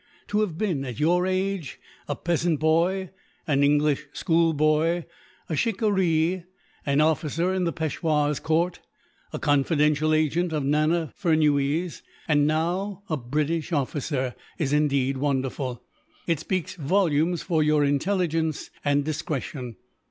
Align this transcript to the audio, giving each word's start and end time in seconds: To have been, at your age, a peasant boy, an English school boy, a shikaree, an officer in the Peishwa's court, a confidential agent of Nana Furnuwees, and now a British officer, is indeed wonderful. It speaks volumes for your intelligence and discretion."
To 0.29 0.41
have 0.41 0.57
been, 0.57 0.83
at 0.83 0.99
your 0.99 1.27
age, 1.27 1.79
a 2.07 2.15
peasant 2.15 2.59
boy, 2.59 3.11
an 3.45 3.63
English 3.63 4.07
school 4.13 4.51
boy, 4.51 5.05
a 5.47 5.55
shikaree, 5.55 6.43
an 6.87 7.01
officer 7.01 7.53
in 7.53 7.65
the 7.65 7.71
Peishwa's 7.71 8.39
court, 8.39 8.79
a 9.31 9.37
confidential 9.37 10.11
agent 10.15 10.53
of 10.53 10.65
Nana 10.65 11.13
Furnuwees, 11.15 12.01
and 12.27 12.47
now 12.47 13.03
a 13.11 13.15
British 13.15 13.71
officer, 13.71 14.33
is 14.57 14.73
indeed 14.73 15.17
wonderful. 15.17 15.83
It 16.25 16.39
speaks 16.39 16.73
volumes 16.73 17.43
for 17.43 17.61
your 17.61 17.83
intelligence 17.85 18.71
and 18.83 19.05
discretion." 19.05 19.75